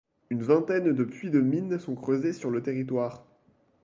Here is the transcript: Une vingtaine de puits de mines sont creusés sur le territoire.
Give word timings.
Une 0.31 0.41
vingtaine 0.41 0.95
de 0.95 1.03
puits 1.03 1.29
de 1.29 1.39
mines 1.41 1.77
sont 1.77 1.93
creusés 1.93 2.33
sur 2.33 2.49
le 2.49 2.63
territoire. 2.63 3.23